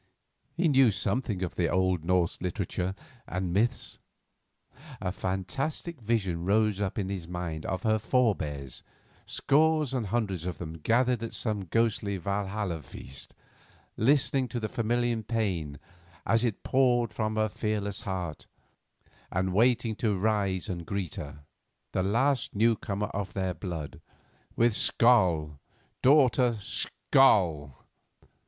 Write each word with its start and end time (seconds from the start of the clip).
He 0.55 0.67
knew 0.67 0.89
something 0.91 1.43
of 1.43 1.53
the 1.53 1.69
old 1.69 2.03
Norse 2.03 2.41
literature 2.41 2.95
and 3.27 3.53
myths. 3.53 3.99
A 4.99 5.11
fantastic 5.11 6.01
vision 6.01 6.43
rose 6.43 6.81
up 6.81 6.97
in 6.97 7.07
his 7.09 7.27
mind 7.27 7.67
of 7.67 7.83
her 7.83 7.99
forebears, 7.99 8.81
scores 9.27 9.93
and 9.93 10.07
hundreds 10.07 10.47
of 10.47 10.57
them 10.57 10.79
gathered 10.79 11.21
at 11.21 11.35
some 11.35 11.65
ghostly 11.65 12.17
Walhalla 12.17 12.81
feast, 12.81 13.35
listening 13.95 14.47
to 14.47 14.59
the 14.59 14.67
familiar 14.67 15.21
paean 15.21 15.77
as 16.25 16.43
it 16.43 16.63
poured 16.63 17.13
from 17.13 17.35
her 17.35 17.47
fearless 17.47 18.01
heart, 18.01 18.47
and 19.31 19.53
waiting 19.53 19.95
to 19.97 20.17
rise 20.17 20.67
and 20.67 20.87
greet 20.87 21.13
her, 21.13 21.43
the 21.91 22.01
last 22.01 22.55
newcomer 22.55 23.09
of 23.13 23.33
their 23.35 23.53
blood, 23.53 24.01
with 24.55 24.73
"Skoll, 24.73 25.59
daughter, 26.01 26.57
skoll!" 26.59 27.73